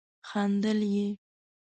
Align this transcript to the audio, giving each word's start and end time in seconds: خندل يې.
خندل 0.29 0.79
يې. 0.93 1.07